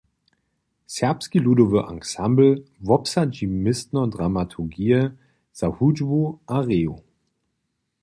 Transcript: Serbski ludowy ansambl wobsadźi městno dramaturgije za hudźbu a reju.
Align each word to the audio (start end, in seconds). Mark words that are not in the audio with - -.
Serbski 0.95 1.39
ludowy 1.39 1.79
ansambl 1.91 2.49
wobsadźi 2.87 3.45
městno 3.63 4.01
dramaturgije 4.13 4.99
za 5.59 5.67
hudźbu 5.75 6.39
a 6.47 6.55
reju. 6.67 6.95